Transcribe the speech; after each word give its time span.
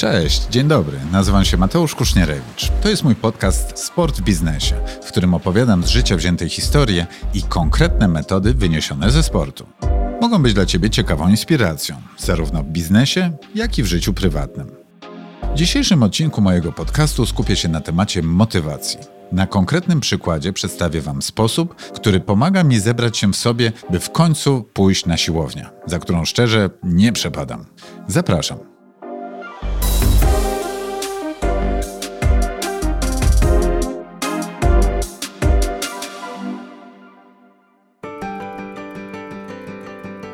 Cześć, 0.00 0.46
dzień 0.50 0.68
dobry. 0.68 0.98
Nazywam 1.12 1.44
się 1.44 1.56
Mateusz 1.56 1.94
Kusznierewicz. 1.94 2.70
To 2.82 2.88
jest 2.88 3.04
mój 3.04 3.14
podcast 3.14 3.78
Sport 3.78 4.18
w 4.18 4.22
biznesie, 4.22 4.74
w 5.02 5.08
którym 5.08 5.34
opowiadam 5.34 5.84
z 5.84 5.88
życia 5.88 6.16
wzięte 6.16 6.48
historie 6.48 7.06
i 7.34 7.42
konkretne 7.42 8.08
metody 8.08 8.54
wyniesione 8.54 9.10
ze 9.10 9.22
sportu. 9.22 9.66
Mogą 10.20 10.42
być 10.42 10.54
dla 10.54 10.66
Ciebie 10.66 10.90
ciekawą 10.90 11.28
inspiracją, 11.28 11.96
zarówno 12.18 12.62
w 12.62 12.66
biznesie, 12.66 13.32
jak 13.54 13.78
i 13.78 13.82
w 13.82 13.86
życiu 13.86 14.12
prywatnym. 14.12 14.70
W 15.54 15.54
dzisiejszym 15.54 16.02
odcinku 16.02 16.40
mojego 16.40 16.72
podcastu 16.72 17.26
skupię 17.26 17.56
się 17.56 17.68
na 17.68 17.80
temacie 17.80 18.22
motywacji. 18.22 18.98
Na 19.32 19.46
konkretnym 19.46 20.00
przykładzie 20.00 20.52
przedstawię 20.52 21.00
Wam 21.00 21.22
sposób, 21.22 21.74
który 21.74 22.20
pomaga 22.20 22.64
mi 22.64 22.80
zebrać 22.80 23.18
się 23.18 23.32
w 23.32 23.36
sobie, 23.36 23.72
by 23.90 24.00
w 24.00 24.10
końcu 24.10 24.64
pójść 24.72 25.06
na 25.06 25.16
siłownię, 25.16 25.70
za 25.86 25.98
którą 25.98 26.24
szczerze 26.24 26.70
nie 26.82 27.12
przepadam. 27.12 27.64
Zapraszam. 28.08 28.79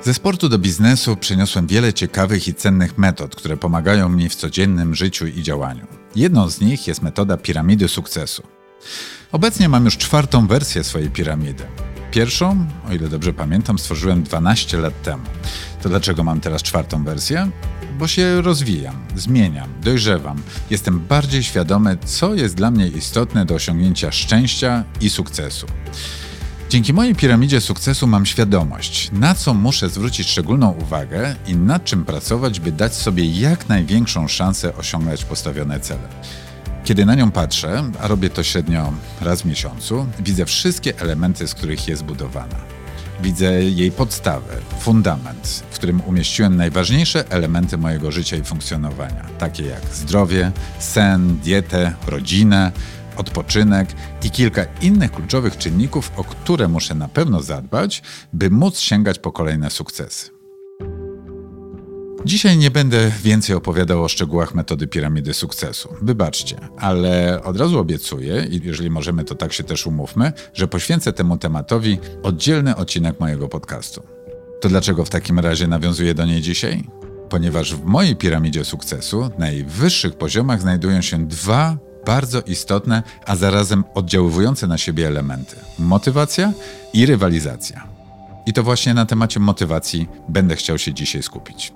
Ze 0.06 0.14
sportu 0.14 0.48
do 0.48 0.58
biznesu 0.58 1.16
przeniosłem 1.16 1.66
wiele 1.66 1.92
ciekawych 1.92 2.48
i 2.48 2.54
cennych 2.54 2.98
metod, 2.98 3.36
które 3.36 3.56
pomagają 3.56 4.08
mi 4.08 4.28
w 4.28 4.34
codziennym 4.34 4.94
życiu 4.94 5.26
i 5.26 5.42
działaniu. 5.42 5.86
Jedną 6.16 6.50
z 6.50 6.60
nich 6.60 6.86
jest 6.86 7.02
metoda 7.02 7.36
piramidy 7.36 7.88
sukcesu. 7.88 8.42
Obecnie 9.32 9.68
mam 9.68 9.84
już 9.84 9.96
czwartą 9.96 10.46
wersję 10.46 10.84
swojej 10.84 11.10
piramidy. 11.10 11.64
Pierwszą, 12.10 12.66
o 12.88 12.92
ile 12.92 13.08
dobrze 13.08 13.32
pamiętam, 13.32 13.78
stworzyłem 13.78 14.22
12 14.22 14.78
lat 14.78 15.02
temu. 15.02 15.24
To 15.82 15.88
dlaczego 15.88 16.24
mam 16.24 16.40
teraz 16.40 16.62
czwartą 16.62 17.04
wersję? 17.04 17.50
Bo 17.98 18.08
się 18.08 18.42
rozwijam, 18.42 18.96
zmieniam, 19.16 19.68
dojrzewam. 19.82 20.42
Jestem 20.70 21.00
bardziej 21.00 21.42
świadomy, 21.42 21.96
co 22.04 22.34
jest 22.34 22.54
dla 22.54 22.70
mnie 22.70 22.88
istotne 22.88 23.44
do 23.44 23.54
osiągnięcia 23.54 24.12
szczęścia 24.12 24.84
i 25.00 25.10
sukcesu. 25.10 25.66
Dzięki 26.70 26.92
mojej 26.92 27.14
piramidzie 27.14 27.60
sukcesu 27.60 28.06
mam 28.06 28.26
świadomość, 28.26 29.10
na 29.12 29.34
co 29.34 29.54
muszę 29.54 29.88
zwrócić 29.88 30.28
szczególną 30.28 30.70
uwagę 30.70 31.36
i 31.46 31.56
nad 31.56 31.84
czym 31.84 32.04
pracować, 32.04 32.60
by 32.60 32.72
dać 32.72 32.94
sobie 32.94 33.40
jak 33.40 33.68
największą 33.68 34.28
szansę 34.28 34.76
osiągać 34.76 35.24
postawione 35.24 35.80
cele. 35.80 36.08
Kiedy 36.84 37.06
na 37.06 37.14
nią 37.14 37.30
patrzę, 37.30 37.84
a 38.00 38.08
robię 38.08 38.30
to 38.30 38.42
średnio 38.42 38.92
raz 39.20 39.42
w 39.42 39.44
miesiącu, 39.44 40.06
widzę 40.20 40.46
wszystkie 40.46 41.00
elementy, 41.00 41.48
z 41.48 41.54
których 41.54 41.88
jest 41.88 42.04
budowana. 42.04 42.56
Widzę 43.22 43.64
jej 43.64 43.92
podstawę, 43.92 44.56
fundament, 44.80 45.64
w 45.70 45.74
którym 45.74 46.00
umieściłem 46.00 46.56
najważniejsze 46.56 47.30
elementy 47.30 47.78
mojego 47.78 48.12
życia 48.12 48.36
i 48.36 48.44
funkcjonowania, 48.44 49.26
takie 49.38 49.64
jak 49.64 49.82
zdrowie, 49.94 50.52
sen, 50.78 51.38
dietę, 51.38 51.92
rodzinę, 52.06 52.72
odpoczynek 53.16 53.88
i 54.22 54.30
kilka 54.30 54.64
innych 54.80 55.12
kluczowych 55.12 55.58
czynników, 55.58 56.12
o 56.16 56.24
które 56.24 56.68
muszę 56.68 56.94
na 56.94 57.08
pewno 57.08 57.42
zadbać, 57.42 58.02
by 58.32 58.50
móc 58.50 58.78
sięgać 58.78 59.18
po 59.18 59.32
kolejne 59.32 59.70
sukcesy. 59.70 60.36
Dzisiaj 62.26 62.56
nie 62.56 62.70
będę 62.70 63.12
więcej 63.22 63.56
opowiadał 63.56 64.04
o 64.04 64.08
szczegółach 64.08 64.54
metody 64.54 64.86
piramidy 64.86 65.34
sukcesu. 65.34 65.88
Wybaczcie, 66.02 66.56
ale 66.78 67.42
od 67.44 67.56
razu 67.56 67.78
obiecuję, 67.78 68.46
i 68.50 68.60
jeżeli 68.64 68.90
możemy, 68.90 69.24
to 69.24 69.34
tak 69.34 69.52
się 69.52 69.64
też 69.64 69.86
umówmy, 69.86 70.32
że 70.54 70.68
poświęcę 70.68 71.12
temu 71.12 71.38
tematowi 71.38 71.98
oddzielny 72.22 72.76
odcinek 72.76 73.20
mojego 73.20 73.48
podcastu. 73.48 74.02
To 74.60 74.68
dlaczego 74.68 75.04
w 75.04 75.10
takim 75.10 75.38
razie 75.38 75.66
nawiązuję 75.66 76.14
do 76.14 76.26
niej 76.26 76.42
dzisiaj? 76.42 76.84
Ponieważ 77.28 77.74
w 77.74 77.84
mojej 77.84 78.16
piramidzie 78.16 78.64
sukcesu 78.64 79.20
na 79.20 79.28
najwyższych 79.38 80.14
poziomach 80.14 80.60
znajdują 80.60 81.00
się 81.00 81.26
dwa 81.26 81.78
bardzo 82.06 82.40
istotne, 82.40 83.02
a 83.26 83.36
zarazem 83.36 83.84
oddziaływujące 83.94 84.66
na 84.66 84.78
siebie 84.78 85.06
elementy: 85.06 85.56
motywacja 85.78 86.52
i 86.92 87.06
rywalizacja. 87.06 87.84
I 88.46 88.52
to 88.52 88.62
właśnie 88.62 88.94
na 88.94 89.06
temacie 89.06 89.40
motywacji 89.40 90.08
będę 90.28 90.56
chciał 90.56 90.78
się 90.78 90.94
dzisiaj 90.94 91.22
skupić. 91.22 91.72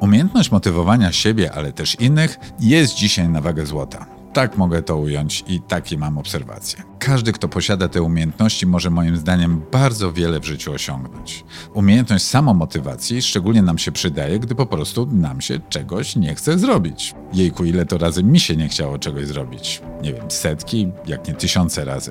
Umiejętność 0.00 0.50
motywowania 0.50 1.12
siebie, 1.12 1.52
ale 1.52 1.72
też 1.72 2.00
innych 2.00 2.38
jest 2.60 2.94
dzisiaj 2.94 3.28
na 3.28 3.40
wagę 3.40 3.66
złota. 3.66 4.19
Tak 4.32 4.56
mogę 4.56 4.82
to 4.82 4.96
ująć 4.96 5.44
i 5.48 5.60
takie 5.60 5.98
mam 5.98 6.18
obserwacje. 6.18 6.82
Każdy, 6.98 7.32
kto 7.32 7.48
posiada 7.48 7.88
te 7.88 8.02
umiejętności, 8.02 8.66
może 8.66 8.90
moim 8.90 9.16
zdaniem 9.16 9.62
bardzo 9.72 10.12
wiele 10.12 10.40
w 10.40 10.44
życiu 10.44 10.72
osiągnąć. 10.72 11.44
Umiejętność 11.74 12.24
samomotywacji 12.24 13.22
szczególnie 13.22 13.62
nam 13.62 13.78
się 13.78 13.92
przydaje, 13.92 14.38
gdy 14.38 14.54
po 14.54 14.66
prostu 14.66 15.06
nam 15.06 15.40
się 15.40 15.60
czegoś 15.68 16.16
nie 16.16 16.34
chce 16.34 16.58
zrobić. 16.58 17.14
Jejku, 17.32 17.64
ile 17.64 17.86
to 17.86 17.98
razy 17.98 18.22
mi 18.22 18.40
się 18.40 18.56
nie 18.56 18.68
chciało 18.68 18.98
czegoś 18.98 19.26
zrobić? 19.26 19.82
Nie 20.02 20.14
wiem, 20.14 20.30
setki, 20.30 20.92
jak 21.06 21.28
nie 21.28 21.34
tysiące 21.34 21.84
razy. 21.84 22.10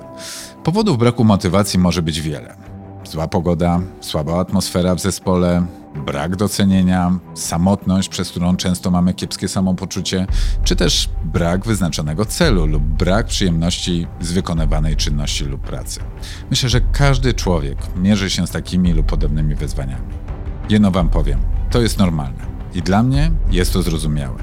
Powodów 0.64 0.98
braku 0.98 1.24
motywacji 1.24 1.78
może 1.78 2.02
być 2.02 2.20
wiele. 2.20 2.56
Zła 3.04 3.28
pogoda, 3.28 3.80
słaba 4.00 4.40
atmosfera 4.40 4.94
w 4.94 5.00
zespole, 5.00 5.66
brak 6.00 6.36
docenienia, 6.36 7.18
samotność, 7.34 8.08
przez 8.08 8.30
którą 8.30 8.56
często 8.56 8.90
mamy 8.90 9.14
kiepskie 9.14 9.48
samopoczucie, 9.48 10.26
czy 10.64 10.76
też 10.76 11.08
brak 11.24 11.66
wyznaczonego 11.66 12.24
celu 12.24 12.66
lub 12.66 12.82
brak 12.82 13.26
przyjemności 13.26 14.06
z 14.20 14.32
wykonywanej 14.32 14.96
czynności 14.96 15.44
lub 15.44 15.60
pracy. 15.60 16.00
Myślę, 16.50 16.68
że 16.68 16.80
każdy 16.80 17.34
człowiek 17.34 17.78
mierzy 17.96 18.30
się 18.30 18.46
z 18.46 18.50
takimi 18.50 18.92
lub 18.92 19.06
podobnymi 19.06 19.54
wyzwaniami. 19.54 20.06
Jedno 20.68 20.90
Wam 20.90 21.08
powiem, 21.08 21.40
to 21.70 21.80
jest 21.80 21.98
normalne 21.98 22.50
i 22.74 22.82
dla 22.82 23.02
mnie 23.02 23.30
jest 23.50 23.72
to 23.72 23.82
zrozumiałe. 23.82 24.38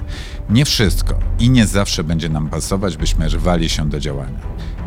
Nie 0.49 0.65
wszystko 0.65 1.19
i 1.39 1.49
nie 1.49 1.67
zawsze 1.67 2.03
będzie 2.03 2.29
nam 2.29 2.49
pasować, 2.49 2.97
byśmy 2.97 3.29
rwali 3.29 3.69
się 3.69 3.89
do 3.89 3.99
działania. 3.99 4.39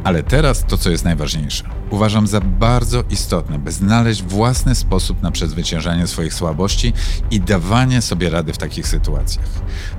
Ale 0.05 0.22
teraz 0.22 0.65
to, 0.66 0.78
co 0.78 0.91
jest 0.91 1.05
najważniejsze. 1.05 1.65
Uważam 1.91 2.27
za 2.27 2.41
bardzo 2.41 3.05
istotne, 3.11 3.59
by 3.59 3.72
znaleźć 3.72 4.22
własny 4.22 4.75
sposób 4.75 5.22
na 5.22 5.31
przezwyciężanie 5.31 6.06
swoich 6.06 6.34
słabości 6.34 6.93
i 7.31 7.41
dawanie 7.41 8.03
sobie 8.03 8.31
rady 8.31 8.53
w 8.53 8.59
takich 8.59 8.89
sytuacjach. 8.89 9.47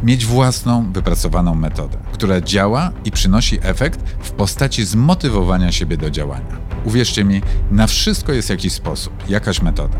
Mieć 0.04 0.26
własną, 0.26 0.92
wypracowaną 0.92 1.56
metodę, 1.56 1.98
która 2.14 2.42
działa 2.42 2.92
i 3.06 3.12
przynosi 3.12 3.60
efekt 3.62 4.00
w 4.22 4.32
postaci 4.32 4.86
zmotywowania 4.86 5.72
siebie 5.72 5.98
do 5.98 6.10
działania. 6.10 6.58
Uwierzcie 6.86 7.24
mi, 7.24 7.42
na 7.72 7.88
wszystko 7.88 8.32
jest 8.32 8.50
jakiś 8.50 8.74
sposób, 8.74 9.14
jakaś 9.30 9.62
metoda. 9.62 9.98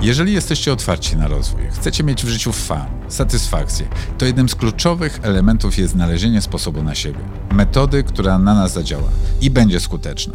Jeżeli 0.00 0.32
jesteście 0.32 0.72
otwarci 0.72 1.16
na 1.16 1.28
rozwój, 1.28 1.62
chcecie 1.70 2.04
mieć 2.04 2.24
w 2.24 2.28
życiu 2.28 2.52
fan, 2.52 2.86
satysfakcję, 3.08 3.88
to 4.18 4.26
jednym 4.26 4.48
z 4.48 4.54
kluczowych 4.54 5.18
elementów 5.22 5.78
jest 5.78 5.92
znalezienie 5.92 6.40
sposobu 6.40 6.82
na 6.82 6.94
siebie, 6.94 7.18
metody, 7.52 8.02
która 8.04 8.38
na 8.38 8.54
nas 8.54 8.72
zadziała 8.72 9.08
i 9.40 9.50
będzie 9.50 9.80
skuteczna. 9.80 10.34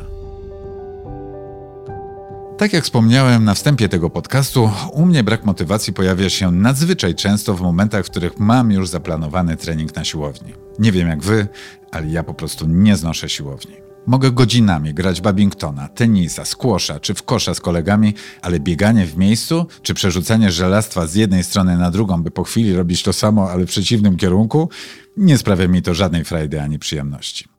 Tak 2.58 2.74
jak 2.74 2.84
wspomniałem 2.84 3.44
na 3.44 3.54
wstępie 3.54 3.90
tego 3.90 4.10
podcastu, 4.10 4.72
u 4.94 5.06
mnie 5.06 5.24
brak 5.24 5.46
motywacji 5.46 5.94
pojawia 5.94 6.30
się 6.30 6.52
nadzwyczaj 6.52 7.16
często 7.16 7.54
w 7.54 7.62
momentach, 7.62 8.06
w 8.06 8.10
których 8.10 8.40
mam 8.40 8.72
już 8.72 8.90
zaplanowany 8.90 9.58
trening 9.58 9.96
na 9.96 10.04
siłowni. 10.04 10.54
Nie 10.80 10.92
wiem 10.92 11.08
jak 11.08 11.24
wy, 11.24 11.48
ale 11.92 12.08
ja 12.08 12.24
po 12.24 12.34
prostu 12.34 12.68
nie 12.68 12.96
znoszę 12.96 13.30
siłowni. 13.30 13.91
Mogę 14.08 14.32
godzinami 14.32 14.94
grać 14.94 15.22
badmintona, 15.22 15.88
tenisa, 15.88 16.46
squasha 16.46 17.00
czy 17.00 17.14
w 17.14 17.24
kosza 17.24 17.54
z 17.54 17.62
kolegami, 17.62 18.14
ale 18.42 18.60
bieganie 18.60 19.06
w 19.06 19.18
miejscu 19.18 19.68
czy 19.82 19.94
przerzucanie 19.94 20.52
żelastwa 20.52 21.08
z 21.08 21.16
jednej 21.16 21.44
strony 21.44 21.78
na 21.78 21.92
drugą, 21.92 22.24
by 22.24 22.32
po 22.32 22.44
chwili 22.44 22.74
robić 22.74 23.04
to 23.04 23.14
samo, 23.14 23.52
ale 23.52 23.66
w 23.66 23.70
przeciwnym 23.70 24.18
kierunku, 24.18 24.70
nie 25.18 25.38
sprawia 25.38 25.68
mi 25.68 25.82
to 25.82 25.94
żadnej 25.94 26.24
frajdy 26.26 26.62
ani 26.62 26.80
przyjemności. 26.80 27.51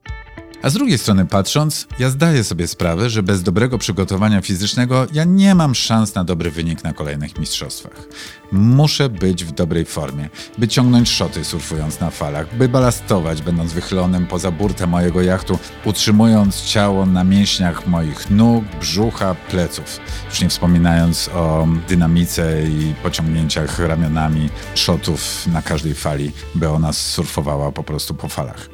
A 0.62 0.71
z 0.71 0.75
drugiej 0.75 0.99
strony 0.99 1.27
patrząc, 1.27 1.87
ja 1.99 2.11
zdaję 2.11 2.45
sobie 2.45 2.69
sprawę, 2.69 3.11
że 3.11 3.23
bez 3.23 3.43
dobrego 3.43 3.78
przygotowania 3.78 4.41
fizycznego 4.41 5.06
ja 5.12 5.25
nie 5.25 5.55
mam 5.55 5.75
szans 5.75 6.15
na 6.15 6.25
dobry 6.25 6.50
wynik 6.50 6.85
na 6.85 6.93
kolejnych 6.93 7.38
mistrzostwach. 7.38 8.09
Muszę 8.53 9.09
być 9.09 9.44
w 9.44 9.53
dobrej 9.53 9.85
formie, 9.85 10.29
by 10.59 10.69
ciągnąć 10.69 11.09
szoty 11.09 11.44
surfując 11.44 12.00
na 12.00 12.11
falach, 12.11 12.56
by 12.56 12.69
balastować 12.69 13.43
będąc 13.43 13.73
wychylonym 13.73 14.26
poza 14.26 14.50
burtę 14.50 14.87
mojego 14.87 15.23
jachtu, 15.23 15.59
utrzymując 15.85 16.62
ciało 16.62 17.06
na 17.06 17.25
mięśniach 17.25 17.87
moich 17.87 18.31
nóg, 18.31 18.65
brzucha, 18.81 19.35
pleców. 19.35 20.00
Już 20.31 20.41
nie 20.41 20.49
wspominając 20.49 21.29
o 21.35 21.69
dynamice 21.88 22.62
i 22.62 22.94
pociągnięciach 23.03 23.79
ramionami 23.79 24.49
szotów 24.75 25.47
na 25.47 25.62
każdej 25.62 25.94
fali, 25.94 26.32
by 26.55 26.69
ona 26.69 26.93
surfowała 26.93 27.73
po 27.73 27.82
prostu 27.82 28.15
po 28.15 28.29
falach. 28.29 28.69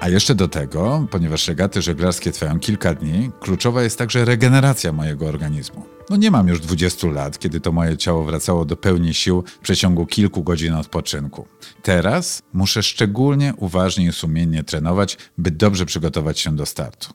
A 0.00 0.08
jeszcze 0.08 0.34
do 0.34 0.48
tego, 0.48 1.06
ponieważ 1.10 1.48
regaty 1.48 1.82
żeglarskie 1.82 2.32
trwają 2.32 2.58
kilka 2.58 2.94
dni, 2.94 3.30
kluczowa 3.40 3.82
jest 3.82 3.98
także 3.98 4.24
regeneracja 4.24 4.92
mojego 4.92 5.26
organizmu. 5.26 5.84
No 6.10 6.16
nie 6.16 6.30
mam 6.30 6.48
już 6.48 6.60
20 6.60 7.06
lat, 7.06 7.38
kiedy 7.38 7.60
to 7.60 7.72
moje 7.72 7.96
ciało 7.96 8.24
wracało 8.24 8.64
do 8.64 8.76
pełni 8.76 9.14
sił 9.14 9.44
w 9.46 9.58
przeciągu 9.58 10.06
kilku 10.06 10.42
godzin 10.42 10.74
odpoczynku. 10.74 11.46
Teraz 11.82 12.42
muszę 12.52 12.82
szczególnie 12.82 13.54
uważnie 13.56 14.06
i 14.06 14.12
sumiennie 14.12 14.64
trenować, 14.64 15.18
by 15.38 15.50
dobrze 15.50 15.86
przygotować 15.86 16.40
się 16.40 16.56
do 16.56 16.66
startu. 16.66 17.08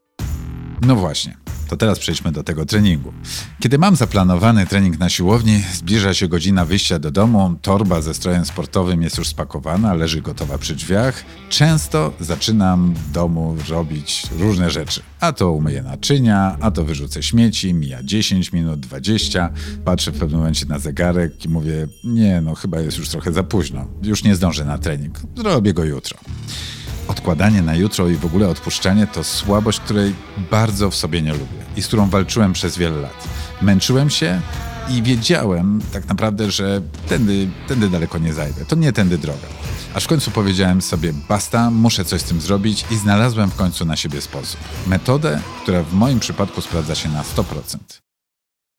No 0.85 0.95
właśnie, 0.95 1.37
to 1.67 1.77
teraz 1.77 1.99
przejdźmy 1.99 2.31
do 2.31 2.43
tego 2.43 2.65
treningu. 2.65 3.13
Kiedy 3.59 3.77
mam 3.77 3.95
zaplanowany 3.95 4.65
trening 4.65 4.99
na 4.99 5.09
siłowni, 5.09 5.63
zbliża 5.73 6.13
się 6.13 6.27
godzina 6.27 6.65
wyjścia 6.65 6.99
do 6.99 7.11
domu, 7.11 7.55
torba 7.61 8.01
ze 8.01 8.13
strojem 8.13 8.45
sportowym 8.45 9.01
jest 9.01 9.17
już 9.17 9.27
spakowana, 9.27 9.93
leży 9.93 10.21
gotowa 10.21 10.57
przy 10.57 10.75
drzwiach. 10.75 11.25
Często 11.49 12.13
zaczynam 12.19 12.93
w 12.93 13.11
domu 13.11 13.55
robić 13.69 14.23
różne 14.39 14.69
rzeczy. 14.69 15.01
A 15.19 15.33
to 15.33 15.51
umyję 15.51 15.83
naczynia, 15.83 16.57
a 16.61 16.71
to 16.71 16.85
wyrzucę 16.85 17.23
śmieci, 17.23 17.73
mija 17.73 18.03
10 18.03 18.51
minut, 18.51 18.79
20. 18.79 19.49
Patrzę 19.85 20.11
w 20.11 20.19
pewnym 20.19 20.39
momencie 20.39 20.65
na 20.65 20.79
zegarek 20.79 21.45
i 21.45 21.49
mówię, 21.49 21.87
nie 22.03 22.41
no, 22.41 22.55
chyba 22.55 22.79
jest 22.79 22.97
już 22.97 23.09
trochę 23.09 23.33
za 23.33 23.43
późno. 23.43 23.87
Już 24.03 24.23
nie 24.23 24.35
zdążę 24.35 24.65
na 24.65 24.77
trening. 24.77 25.19
Zrobię 25.35 25.73
go 25.73 25.83
jutro. 25.83 26.17
Odkładanie 27.07 27.62
na 27.62 27.75
jutro 27.75 28.10
i 28.10 28.16
w 28.16 28.25
ogóle 28.25 28.50
odpuszczanie 28.50 29.07
to 29.07 29.24
słabość, 29.24 29.80
której 29.80 30.16
bardzo 30.52 30.90
w 30.90 30.96
sobie 30.96 31.22
nie 31.22 31.31
lubię 31.31 31.66
i 31.78 31.81
z 31.81 31.88
którą 31.88 32.10
walczyłem 32.10 32.54
przez 32.54 32.78
wiele 32.78 33.02
lat. 33.02 33.28
Męczyłem 33.62 34.10
się 34.10 34.42
i 34.90 35.04
wiedziałem 35.04 35.81
tak 35.94 36.07
naprawdę, 36.07 36.52
że 36.52 36.81
tędy, 37.07 37.50
tędy 37.68 37.90
daleko 37.90 38.18
nie 38.18 38.34
zajdę. 38.34 38.66
To 38.66 38.75
nie 38.75 38.94
tędy 38.94 39.18
droga. 39.18 39.48
Aż 39.94 40.04
w 40.04 40.07
końcu 40.07 40.31
powiedziałem 40.31 40.81
sobie, 40.81 41.13
basta, 41.30 41.72
muszę 41.72 42.06
coś 42.06 42.22
z 42.22 42.24
tym 42.24 42.42
zrobić 42.42 42.86
i 42.92 42.98
znalazłem 42.98 43.52
w 43.52 43.56
końcu 43.56 43.86
na 43.86 43.96
siebie 43.96 44.22
sposób. 44.22 44.60
Metodę, 44.88 45.42
która 45.63 45.84
w 45.84 45.94
moim 45.94 46.19
przypadku 46.19 46.62
sprawdza 46.62 46.96
się 46.96 47.10
na 47.10 47.24
100%. 47.24 48.05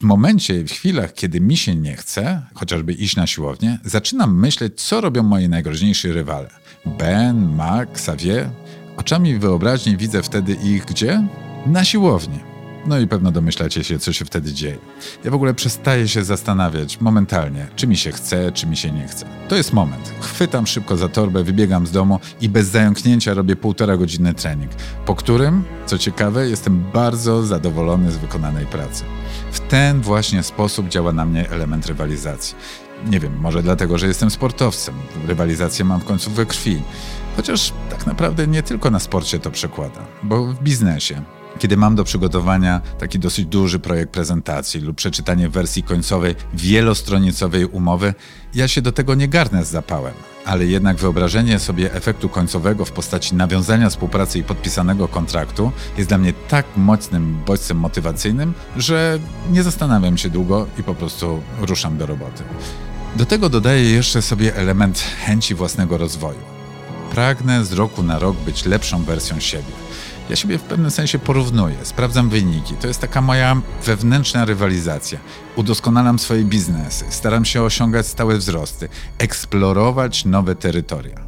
Momencie, 0.06 0.64
w 0.64 0.72
chwilach, 0.72 1.14
kiedy 1.14 1.40
mi 1.40 1.56
się 1.56 1.74
nie 1.74 1.96
chce, 1.96 2.42
chociażby 2.54 2.92
iść 2.92 3.16
na 3.16 3.26
siłownię, 3.26 3.78
zaczynam 3.84 4.38
myśleć, 4.38 4.80
co 4.80 5.00
robią 5.00 5.22
moi 5.22 5.48
najgroźniejsi 5.48 6.12
rywale. 6.12 6.50
Ben, 6.98 7.54
Mac, 7.54 7.88
Xavier. 7.88 8.50
Oczami 8.96 9.38
wyobraźni 9.38 9.96
widzę 9.96 10.22
wtedy 10.22 10.56
ich 10.64 10.84
gdzie? 10.84 11.28
Na 11.66 11.84
siłowni. 11.84 12.55
No 12.86 12.98
i 12.98 13.06
pewno 13.06 13.30
domyślacie 13.30 13.84
się, 13.84 13.98
co 13.98 14.12
się 14.12 14.24
wtedy 14.24 14.52
dzieje. 14.52 14.78
Ja 15.24 15.30
w 15.30 15.34
ogóle 15.34 15.54
przestaję 15.54 16.08
się 16.08 16.24
zastanawiać 16.24 17.00
momentalnie, 17.00 17.66
czy 17.76 17.86
mi 17.86 17.96
się 17.96 18.12
chce, 18.12 18.52
czy 18.52 18.66
mi 18.66 18.76
się 18.76 18.92
nie 18.92 19.08
chce. 19.08 19.26
To 19.48 19.56
jest 19.56 19.72
moment. 19.72 20.12
Chwytam 20.20 20.66
szybko 20.66 20.96
za 20.96 21.08
torbę, 21.08 21.44
wybiegam 21.44 21.86
z 21.86 21.90
domu 21.90 22.20
i 22.40 22.48
bez 22.48 22.66
zająknięcia 22.68 23.34
robię 23.34 23.56
półtora 23.56 23.96
godziny 23.96 24.34
trening, 24.34 24.72
po 25.06 25.14
którym, 25.14 25.64
co 25.86 25.98
ciekawe, 25.98 26.48
jestem 26.48 26.84
bardzo 26.92 27.42
zadowolony 27.42 28.10
z 28.12 28.16
wykonanej 28.16 28.66
pracy. 28.66 29.04
W 29.52 29.60
ten 29.60 30.00
właśnie 30.00 30.42
sposób 30.42 30.88
działa 30.88 31.12
na 31.12 31.24
mnie 31.24 31.50
element 31.50 31.86
rywalizacji. 31.86 32.56
Nie 33.10 33.20
wiem, 33.20 33.40
może 33.40 33.62
dlatego, 33.62 33.98
że 33.98 34.06
jestem 34.06 34.30
sportowcem. 34.30 34.94
Rywalizację 35.26 35.84
mam 35.84 36.00
w 36.00 36.04
końcu 36.04 36.30
we 36.30 36.46
krwi. 36.46 36.82
Chociaż 37.36 37.72
tak 37.90 38.06
naprawdę 38.06 38.46
nie 38.46 38.62
tylko 38.62 38.90
na 38.90 38.98
sporcie 38.98 39.38
to 39.38 39.50
przekłada, 39.50 40.00
bo 40.22 40.46
w 40.46 40.62
biznesie. 40.62 41.22
Kiedy 41.58 41.76
mam 41.76 41.94
do 41.94 42.04
przygotowania 42.04 42.80
taki 42.98 43.18
dosyć 43.18 43.46
duży 43.46 43.78
projekt 43.78 44.12
prezentacji 44.12 44.80
lub 44.80 44.96
przeczytanie 44.96 45.48
wersji 45.48 45.82
końcowej 45.82 46.34
wielostronicowej 46.54 47.64
umowy, 47.64 48.14
ja 48.54 48.68
się 48.68 48.82
do 48.82 48.92
tego 48.92 49.14
nie 49.14 49.28
garnę 49.28 49.64
z 49.64 49.70
zapałem. 49.70 50.14
Ale 50.44 50.66
jednak 50.66 50.96
wyobrażenie 50.96 51.58
sobie 51.58 51.94
efektu 51.94 52.28
końcowego 52.28 52.84
w 52.84 52.92
postaci 52.92 53.34
nawiązania 53.34 53.90
współpracy 53.90 54.38
i 54.38 54.42
podpisanego 54.42 55.08
kontraktu 55.08 55.72
jest 55.96 56.08
dla 56.08 56.18
mnie 56.18 56.32
tak 56.48 56.66
mocnym 56.76 57.38
bodźcem 57.46 57.76
motywacyjnym, 57.76 58.54
że 58.76 59.18
nie 59.50 59.62
zastanawiam 59.62 60.18
się 60.18 60.30
długo 60.30 60.66
i 60.78 60.82
po 60.82 60.94
prostu 60.94 61.42
ruszam 61.60 61.98
do 61.98 62.06
roboty. 62.06 62.42
Do 63.16 63.26
tego 63.26 63.48
dodaję 63.48 63.90
jeszcze 63.90 64.22
sobie 64.22 64.56
element 64.56 65.04
chęci 65.24 65.54
własnego 65.54 65.98
rozwoju. 65.98 66.40
Pragnę 67.10 67.64
z 67.64 67.72
roku 67.72 68.02
na 68.02 68.18
rok 68.18 68.36
być 68.36 68.64
lepszą 68.64 69.04
wersją 69.04 69.40
siebie. 69.40 69.72
Ja 70.31 70.37
siebie 70.37 70.58
w 70.58 70.62
pewnym 70.62 70.90
sensie 70.90 71.19
porównuję, 71.19 71.76
sprawdzam 71.82 72.28
wyniki. 72.28 72.75
To 72.75 72.88
jest 72.88 73.00
taka 73.00 73.20
moja 73.20 73.56
wewnętrzna 73.84 74.44
rywalizacja. 74.44 75.19
Udoskonalam 75.56 76.19
swoje 76.19 76.44
biznesy, 76.44 77.05
staram 77.11 77.44
się 77.44 77.62
osiągać 77.62 78.06
stałe 78.06 78.37
wzrosty, 78.37 78.88
eksplorować 79.19 80.25
nowe 80.25 80.55
terytoria. 80.55 81.25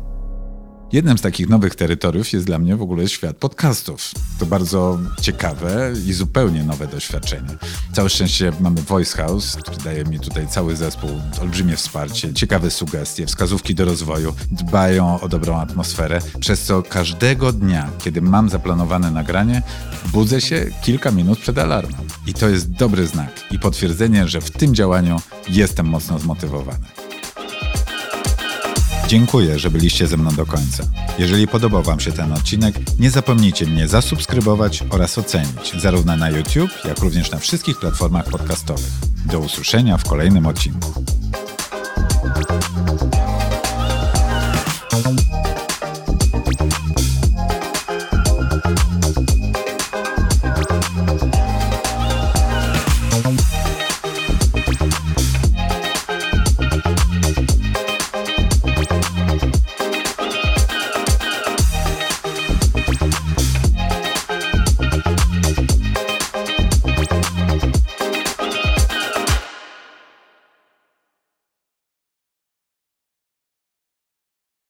Jednym 0.93 1.19
z 1.19 1.21
takich 1.21 1.49
nowych 1.49 1.75
terytoriów 1.75 2.33
jest 2.33 2.47
dla 2.47 2.59
mnie 2.59 2.77
w 2.77 2.83
ogóle 2.83 3.09
świat 3.09 3.37
podcastów. 3.37 4.11
To 4.39 4.47
bardzo 4.47 4.99
ciekawe 5.21 5.93
i 6.07 6.13
zupełnie 6.13 6.65
nowe 6.65 6.87
doświadczenie. 6.87 7.49
Całe 7.93 8.11
szczęście 8.11 8.53
mamy 8.61 8.83
Voice 8.83 9.17
House, 9.17 9.57
który 9.57 9.77
daje 9.77 10.05
mi 10.05 10.21
tutaj 10.21 10.49
cały 10.49 10.77
zespół 10.77 11.11
olbrzymie 11.43 11.77
wsparcie, 11.77 12.35
ciekawe 12.35 12.71
sugestie, 12.71 13.27
wskazówki 13.27 13.75
do 13.75 13.85
rozwoju, 13.85 14.35
dbają 14.51 15.21
o 15.21 15.29
dobrą 15.29 15.57
atmosferę, 15.57 16.21
przez 16.41 16.63
co 16.63 16.83
każdego 16.83 17.53
dnia, 17.53 17.91
kiedy 17.99 18.23
mam 18.23 18.49
zaplanowane 18.49 19.11
nagranie, 19.11 19.63
budzę 20.13 20.41
się 20.41 20.67
kilka 20.83 21.11
minut 21.11 21.39
przed 21.39 21.59
alarmem. 21.59 22.01
I 22.27 22.35
to 22.35 22.49
jest 22.49 22.71
dobry 22.71 23.07
znak 23.07 23.31
i 23.51 23.59
potwierdzenie, 23.59 24.29
że 24.29 24.41
w 24.41 24.51
tym 24.51 24.75
działaniu 24.75 25.21
jestem 25.49 25.87
mocno 25.87 26.19
zmotywowany. 26.19 27.08
Dziękuję, 29.09 29.59
że 29.59 29.71
byliście 29.71 30.07
ze 30.07 30.17
mną 30.17 30.31
do 30.31 30.47
końca. 30.47 30.85
Jeżeli 31.19 31.49
podobał 31.49 31.83
Wam 31.83 32.01
się 32.01 32.13
ten 32.13 32.33
odcinek, 32.33 32.75
nie 32.99 33.11
zapomnijcie 33.11 33.67
mnie 33.67 33.89
zasubskrybować 33.89 34.85
oraz 34.91 35.19
ocenić, 35.19 35.73
zarówno 35.81 36.17
na 36.17 36.31
YouTube, 36.31 36.71
jak 36.85 36.99
również 36.99 37.31
na 37.31 37.39
wszystkich 37.39 37.79
platformach 37.79 38.25
podcastowych. 38.25 38.93
Do 39.27 39.41
usłyszenia 39.41 39.99
w 39.99 40.09
kolejnym 40.09 40.47
odcinku. 40.47 41.08